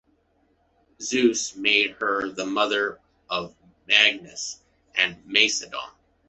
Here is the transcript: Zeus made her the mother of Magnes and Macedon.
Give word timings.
Zeus 0.99 1.55
made 1.55 1.91
her 1.99 2.27
the 2.27 2.47
mother 2.47 2.99
of 3.29 3.55
Magnes 3.87 4.59
and 4.95 5.23
Macedon. 5.27 5.89